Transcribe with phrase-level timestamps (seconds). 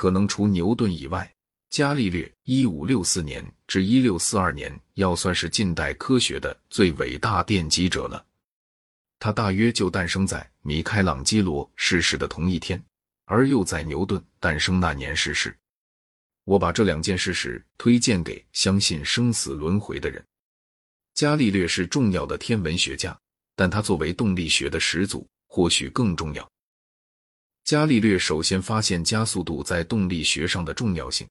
[0.00, 1.30] 可能除牛顿以外，
[1.68, 8.24] 伽利略（一五六四年至一六四二年）要算是近代科学的最伟大奠基者了。
[9.18, 12.82] 他大约就诞生在米开朗基罗逝世的同一天，
[13.26, 15.54] 而又在牛顿诞生那年逝世。
[16.44, 20.24] 我把这两件事实推荐给相信生死轮回的人。
[21.12, 23.14] 伽利略是重要的天文学家，
[23.54, 26.50] 但他作为动力学的始祖，或许更重要。
[27.70, 31.24] 伽利略首先发现加速度在动力学上的重要性。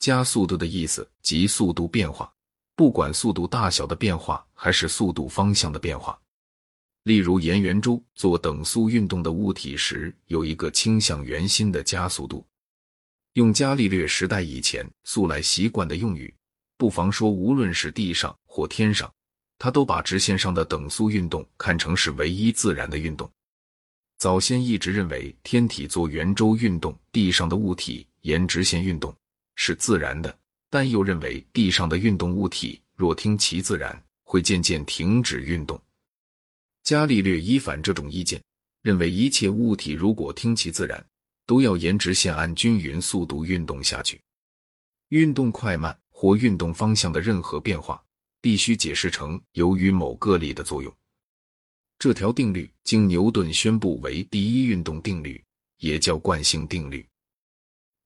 [0.00, 2.28] 加速度的意思即速度变化，
[2.74, 6.18] 不管速度大小的变化，还是速度方向的变化。
[7.04, 12.44] 例如，沿圆周做等速运动的物体时，有一个倾向圆心的加速度。
[13.34, 16.34] 用伽利略时代以前素来习惯的用语，
[16.76, 19.08] 不妨说，无论是地上或天上，
[19.58, 23.30] 他都把直线上的等速运动看成是唯一自然的运动。
[24.24, 29.14] 早先一直认为天体做圆周运动，地上的物体沿直线运动
[29.54, 30.34] 是自然的，
[30.70, 35.78] 但又认为地上的运动物体若听其自然，会渐渐停止运动。
[36.84, 38.42] 伽利略依反这种意见，
[38.80, 41.06] 认为一切物体如果听其自然，
[41.44, 44.18] 都要沿直线按均匀速度运动下去。
[45.10, 48.02] 运动快慢或运动方向的任何变化，
[48.40, 50.90] 必须解释成由于某个力的作用。
[52.04, 55.42] 这条定律经牛顿宣布为第一运动定律，
[55.78, 57.08] 也叫惯性定律。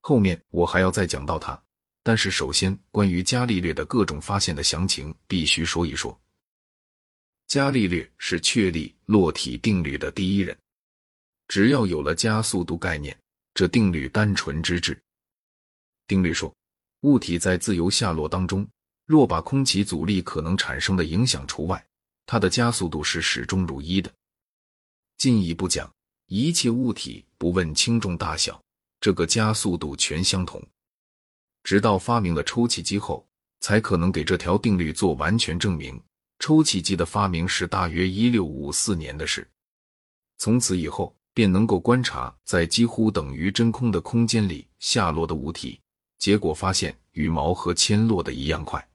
[0.02, 1.60] 后面我还要再讲到它，
[2.04, 6.16] 但是首先关于伽利略的各种发现的详情必须说一说。
[7.48, 10.56] 伽利略是确立落体定律的第一人。
[11.48, 13.18] 只要有了加速度概念，
[13.52, 14.96] 这定律单纯之至。
[16.06, 16.54] 定律说，
[17.00, 18.64] 物体在自由下落当中，
[19.06, 21.84] 若把空气阻力可能产生的影响除外，
[22.30, 24.12] 它的加速度是始终如一的。
[25.16, 25.90] 进一步讲，
[26.26, 28.62] 一切物体不问轻重大小，
[29.00, 30.62] 这个加速度全相同。
[31.64, 33.26] 直到发明了抽气机后，
[33.60, 35.98] 才可能给这条定律做完全证明。
[36.38, 39.48] 抽气机的发明是大约一六五四年的事，
[40.36, 45.80] 从此以后便能够观察在几乎等于真空的空间里下落的物体，
[46.18, 48.86] 结果发现羽毛和铅落的一样快。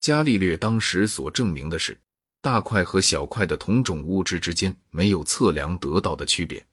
[0.00, 1.98] 伽利略当时所证明的是，
[2.40, 6.64] 大块和小块的同种物质之间没有测量得到的区别。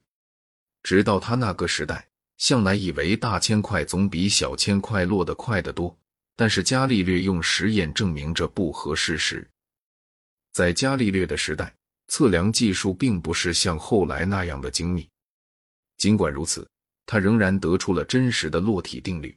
[0.83, 2.07] 直到他那个时代，
[2.37, 5.97] 向来以为大铅块总比小铅块落得快得多，
[6.35, 9.47] 但是伽利略用实验证明这不合事实。
[10.51, 11.73] 在伽利略的时代，
[12.07, 15.07] 测量技术并不是像后来那样的精密。
[15.97, 16.69] 尽管如此，
[17.05, 19.35] 他仍然得出了真实的落体定律。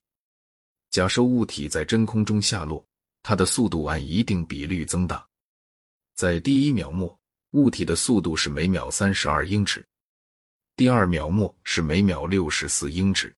[0.91, 2.85] 假设物体在真空中下落，
[3.23, 5.27] 它的速度按一定比率增大。
[6.17, 7.17] 在第一秒末，
[7.51, 9.83] 物体的速度是每秒三十二英尺；
[10.75, 13.29] 第二秒末是每秒六十四英尺；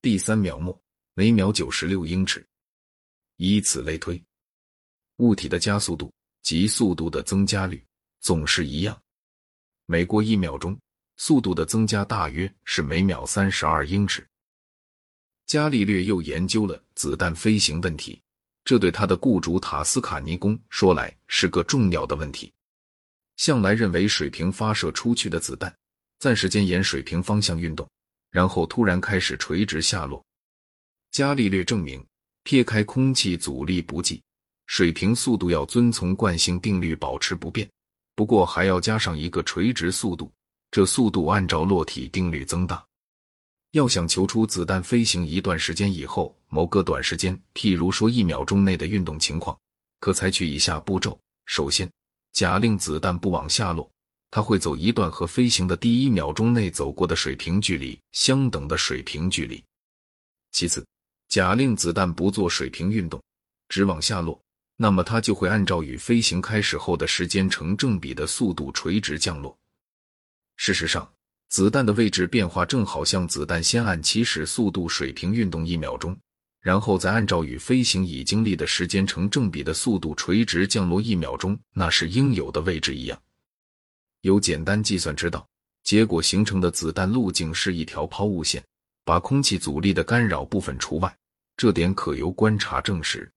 [0.00, 0.82] 第三秒末
[1.12, 2.44] 每秒九十六英尺。
[3.36, 4.20] 以此类推，
[5.18, 6.12] 物体的加速度。
[6.42, 7.80] 及速度的增加率
[8.18, 9.00] 总是一样，
[9.86, 10.76] 每过一秒钟，
[11.16, 14.26] 速度的增加大约是每秒三十二英尺。
[15.46, 18.20] 伽利略又研究了子弹飞行问题，
[18.64, 22.52] 这对他的雇主塔斯卡尼宫说来是个重要的问题。
[23.36, 25.74] 向来认为水平发射出去的子弹，
[26.18, 27.88] 暂时间沿水平方向运动，
[28.30, 30.24] 然后突然开始垂直下落。
[31.10, 32.04] 伽利略证明，
[32.44, 34.22] 撇开空气阻力不计。
[34.66, 37.68] 水平速度要遵从惯性定律保持不变，
[38.14, 40.32] 不过还要加上一个垂直速度，
[40.70, 42.82] 这速度按照落体定律增大。
[43.72, 49.58] 要想求出子弹飞行一段时间以后某个短时间，譬如说一秒钟内的运动情况，
[49.98, 51.90] 可采取以下步骤：首先，
[52.32, 53.90] 假令子弹不往下落，
[54.30, 59.62] 它会走一段和飞行的第一秒钟内走过的水平距离相等的水平距离；
[60.50, 60.86] 其次，
[61.28, 63.22] 假令子弹不做水平运动，
[63.68, 64.38] 只往下落。
[64.76, 69.56] 那么它就会按照与飞行开始后的时间成正比的速度垂直降落。
[70.56, 71.10] 事实上，
[71.52, 76.16] 子弹的位置变化正好像子弹先按起始速度水平运动一秒钟，
[76.62, 83.22] 然后再按照与飞行已经历的时间成正比的速度垂直降落一秒钟，那是应有的位置一样。
[84.22, 85.46] 有简单计算知道，
[85.84, 88.64] 结果形成的子弹路径是一条抛物线，
[89.04, 91.14] 把空气阻力的干扰部分除外，
[91.58, 93.30] 这点可由观察证实。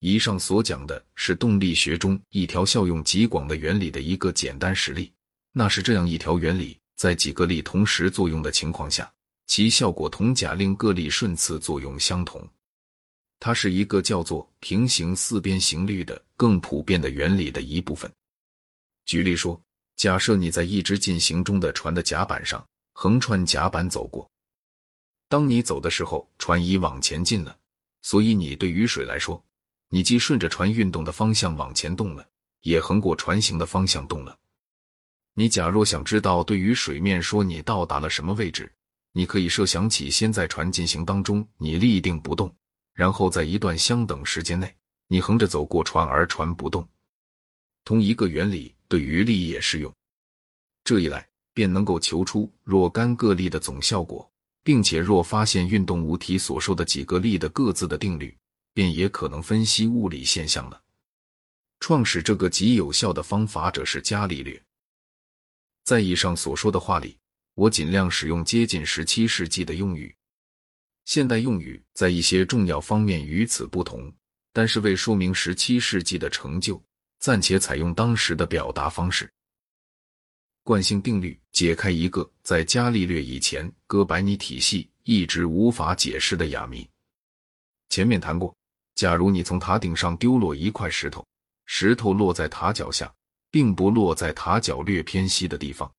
[0.00, 5.10] 以上所讲的是动力学中一条效用极广的原理的一个简单实例。
[5.52, 9.10] 那是这样一条原理，在几个力同时作用的情况下，
[9.46, 12.46] 其效果同假令各力顺次作用相同。
[13.38, 18.12] 它是一个叫做平行四边形律的更普遍的原理的一部分。
[19.06, 19.58] 举例说，
[19.96, 22.62] 假设你在一只进行中的船的甲板上
[22.92, 24.30] 横穿甲板走过，
[25.26, 27.56] 当你走的时候，船已往前进了，
[28.02, 29.42] 所以你对于水来说，
[29.88, 32.28] 你既顺着船运动的方向往前动了，
[32.60, 34.36] 也横过船行的方向动了。
[35.40, 38.70] 你假若想知道对于水面说你到达了什么位置，
[39.12, 42.54] 你可以设想起先在船进行当中你立定不动，
[42.92, 44.70] 然后在一段相等时间内
[45.08, 46.86] 你横着走过船而船不动。
[47.86, 49.90] 同一个原理对于力也适用。
[50.84, 54.30] 这一来便能够求出若干个力的总效果。
[54.62, 58.36] 并且，若发现运动物体所受的几个力的各自的定律，
[58.74, 60.78] 便也可能分析物理现象了。
[61.80, 64.62] 创始这个极有效的方法者是伽利略。
[65.90, 67.18] 在以上所说的话里，
[67.54, 70.14] 我尽量使用接近十七世纪的用语。
[71.04, 74.08] 现代用语在一些重要方面与此不同，
[74.52, 76.80] 但是为说明十七世纪的成就，
[77.18, 79.28] 暂且采用当时的表达方式。
[80.62, 86.88] 惯性定律解开一个在伽利略以前哥白尼体系一直无法解释的哑谜。
[87.88, 88.54] 前面谈过，
[88.94, 91.26] 假如你从塔顶上丢落一块石头，
[91.66, 93.12] 石头落在塔脚下，
[93.50, 95.90] 并不落在塔脚略偏西的地方。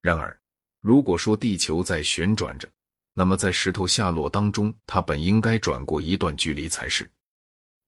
[0.00, 0.36] 然而，
[0.80, 2.68] 如果说地球在旋转着，
[3.14, 7.08] 那么在石头下落当中，它本应该转过一段距离才是。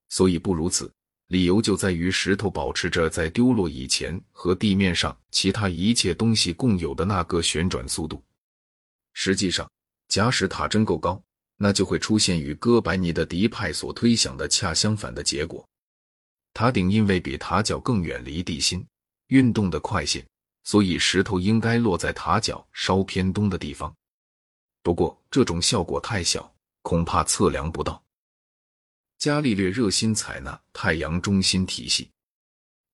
[0.08, 0.92] 所以不如此。
[1.28, 8.22] 理由就在于石头保持着在丢落以前和地面上其他一切东西共有的那个旋转速度。
[9.14, 9.68] 实际上，
[10.08, 11.20] 假使塔真够高，
[11.56, 15.66] 那就会出现与哥白尼的迪派所推想的恰相反的结果。
[16.54, 18.86] 塔顶因为比塔脚更远离地心，
[19.26, 20.24] 运动的快些，
[20.62, 23.92] 所以石头应该落在塔脚稍偏东的地方。
[24.80, 28.00] 不过，这种效果太小，恐怕测量不到。
[29.18, 32.08] 伽利略热心采纳太阳中心体系，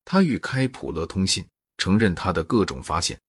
[0.07, 1.45] 他与开普勒通信，
[1.77, 3.21] 承认他的各种发现。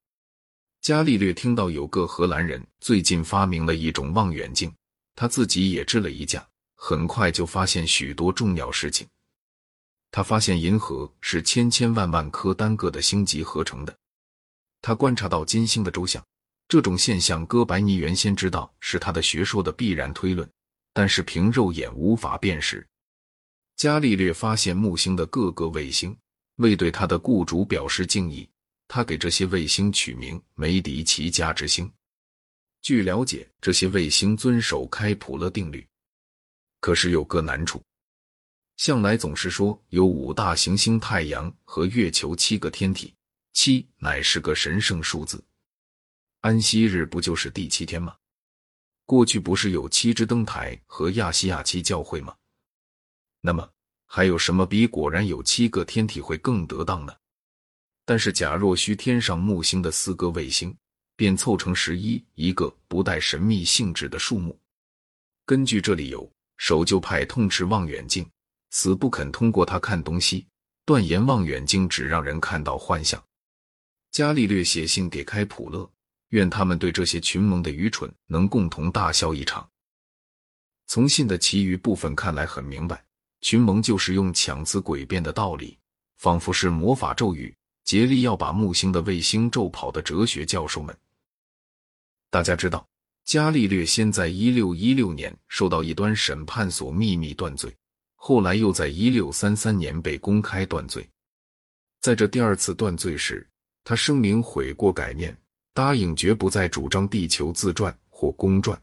[0.80, 4.72] 伽利略听到有个荷兰人最近发明了一种望远镜，
[5.14, 9.06] 他自己也支了一架，很快就发现许多重要事情。
[10.12, 13.96] 他发现银河是千千万万颗单个的星级合成的。
[14.82, 16.22] 他观察到金星的周向，
[16.68, 20.48] 这种现象哥白尼原先知道是他的学说的必然推论，
[20.92, 22.86] 但是凭肉眼无法辨识。
[23.74, 26.14] 伽利略发现木星的各个卫星，
[26.56, 28.46] 为对他的雇主表示敬意，
[28.86, 31.90] 他给这些卫星取名梅迪奇家之星。
[32.82, 35.86] 据了解，这些卫星遵守开普勒定律。
[36.80, 37.82] 可是有个难处，
[38.76, 43.14] 向来总是说有五大行星、太阳和月球七个天体，
[43.52, 45.42] 七乃是个神圣数字。
[46.40, 48.16] 安息日不就是第七天吗？
[49.04, 52.34] 过去不是有七只灯台和亚细亚七教会吗？
[53.40, 53.68] 那么
[54.06, 57.14] 还有什么比果然有七个天体会更得当呢？
[58.04, 60.76] 但是假若需天上木星的四个卫星，
[61.14, 64.58] 便凑成十一，一个不带神秘性质的数目。
[65.44, 68.28] 根据这理由，守旧派痛斥望远镜，
[68.72, 70.46] 死不肯通过他看东西，
[70.84, 73.22] 断言望远镜只让人看到幻象。
[74.10, 75.88] 伽利略写信给开普勒，
[76.30, 79.68] 愿他们对这些群蒙的愚蠢能共同大笑一场。
[80.86, 83.04] 从信的其余部分看来，很明白。
[83.42, 85.78] 群蒙就是用强词诡辩的道理，
[86.18, 87.54] 仿佛是魔法咒语，
[87.84, 90.96] 竭力要把木星的卫星咒跑的哲学教授们。
[92.30, 92.86] 大家知道，
[93.24, 97.74] 伽利略先在一六一六年受到异端审判所秘密断罪，
[98.24, 101.04] 后来又在一六三三年被公开断罪。
[102.00, 103.44] 在这第二次断罪时，
[103.82, 105.36] 他声明悔过改念，
[105.74, 108.80] 答应绝不再主张地球自转或公转。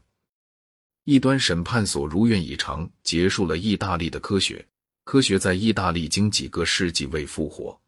[1.04, 4.62] 异端审判所如愿以偿结束了意大利的科学，
[5.04, 7.80] 科学在意大利经几个世纪未复活。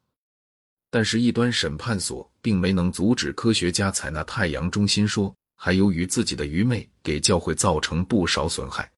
[0.89, 8.91] 但是异端审判所并没能阻止科学家采纳太阳中心说，还由于自己的愚昧给教会造成不少损害。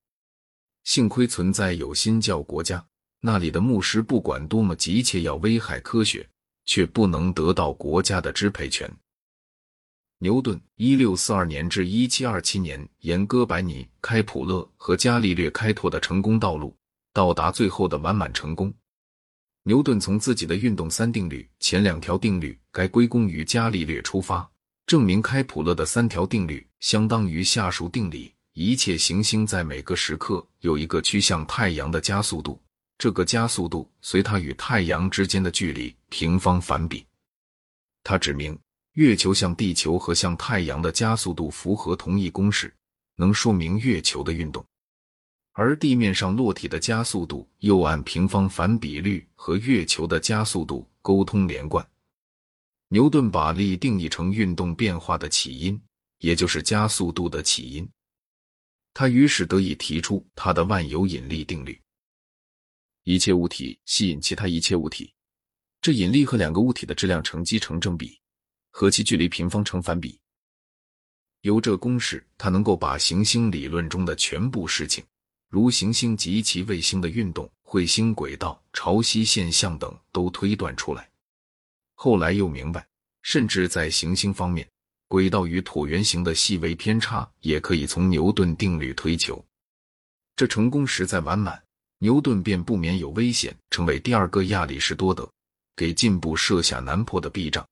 [0.85, 2.85] 幸亏存在有新教国家，
[3.21, 6.29] 那里的牧师不管多么急切要危害科学，
[6.67, 8.91] 却不能得到国家的支配权。
[10.19, 16.77] 牛顿一六四二年至一七二七年，沿哥白尼、开普勒和伽利略开拓的成功道路，
[17.15, 18.73] 到达最后的完满成功。
[19.63, 24.47] 牛顿从自己的运动三定律前两条定律该归功于伽利略出发，
[24.87, 32.61] 证明开普勒的三条定律相当于下述定理：一切行星在每个时刻有一个趋向太阳的加速度，
[32.97, 37.05] 这个加速度随它与太阳之间的距离平方反比。
[38.03, 38.59] 他指明。
[38.93, 42.73] 月球向地球和向太阳的加速度符合同一公式，
[43.17, 44.63] 能说明月球的运动；
[45.51, 51.85] 而地面上落体的加速度又按平方反比率和月球的加速度沟通连贯。
[52.87, 55.83] 牛顿把力定义成运动变化的起因，
[56.21, 57.89] 也就是加速度的起因。
[58.95, 61.79] 他于是得以提出他的万有引力定律：
[63.03, 65.13] 一切物体吸引其他一切物体，
[65.83, 68.21] 这引力和两个物体的质量乘积成正比，
[68.71, 70.21] 和其距离平方成反比。
[71.41, 75.05] 由这公式，他能够把行星理论中的全部事情，
[75.49, 81.11] 如行星及其卫星的运动、彗星轨道、潮汐现象等，都推断出来。
[81.95, 82.87] 后来又明白，
[83.23, 84.67] 甚至在行星方面。
[85.09, 89.45] 轨道与椭圆形的细微偏差也可以从牛顿定律推求，
[90.35, 91.63] 这成功实在完满，
[91.99, 95.31] 牛顿便不免有危险，成为第二个亚里士多德，
[95.77, 97.65] 给进步设下难破的壁障。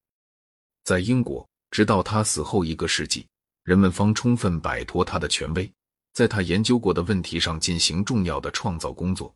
[0.84, 3.26] 在英国，直到他死后一个世纪，
[3.64, 5.70] 人们方充分摆脱他的权威，
[6.12, 9.34] 在他研究过的问题上进行重要的创造工作。